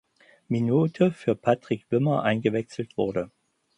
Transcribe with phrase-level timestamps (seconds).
[0.49, 3.29] Minute für Patrick Wimmer eingewechselt wurde.